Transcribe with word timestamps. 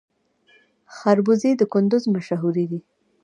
خربوزې 0.95 1.51
د 1.57 1.61
کندز 1.73 2.03
مشهورې 2.15 2.65
دي 2.71 2.79